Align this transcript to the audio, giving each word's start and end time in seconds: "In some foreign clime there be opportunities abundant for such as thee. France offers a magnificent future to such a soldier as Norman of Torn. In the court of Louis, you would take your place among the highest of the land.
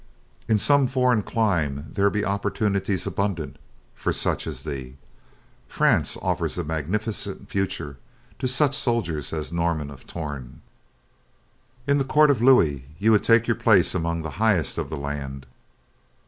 "In 0.47 0.57
some 0.57 0.87
foreign 0.87 1.21
clime 1.21 1.91
there 1.93 2.09
be 2.09 2.25
opportunities 2.25 3.05
abundant 3.05 3.57
for 3.93 4.11
such 4.11 4.47
as 4.47 4.63
thee. 4.63 4.97
France 5.67 6.17
offers 6.23 6.57
a 6.57 6.63
magnificent 6.63 7.49
future 7.51 7.97
to 8.39 8.47
such 8.47 8.71
a 8.71 8.79
soldier 8.79 9.19
as 9.19 9.53
Norman 9.53 9.91
of 9.91 10.07
Torn. 10.07 10.61
In 11.85 11.99
the 11.99 12.03
court 12.03 12.31
of 12.31 12.41
Louis, 12.41 12.87
you 12.97 13.11
would 13.11 13.23
take 13.23 13.45
your 13.45 13.55
place 13.57 13.93
among 13.93 14.23
the 14.23 14.31
highest 14.41 14.79
of 14.79 14.89
the 14.89 14.97
land. 14.97 15.45